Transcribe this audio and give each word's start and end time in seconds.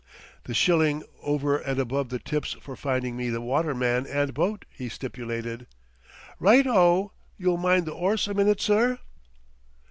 "The 0.45 0.55
shilling 0.55 1.03
over 1.21 1.57
and 1.59 1.79
above 1.79 2.09
the 2.09 2.17
tip's 2.17 2.53
for 2.53 2.75
finding 2.75 3.15
me 3.15 3.29
the 3.29 3.39
waterman 3.39 4.07
and 4.07 4.33
boat," 4.33 4.65
he 4.71 4.89
stipulated. 4.89 5.67
"Right 6.39 6.65
o. 6.65 7.11
You'll 7.37 7.57
mind 7.57 7.85
the 7.85 7.91
'orse 7.93 8.27
a 8.27 8.33
minute, 8.33 8.61
sir?" 8.61 8.97